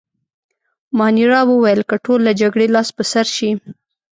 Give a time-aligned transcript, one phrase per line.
[0.97, 3.51] مانیرا وویل: که ټول له جګړې لاس په سر شي.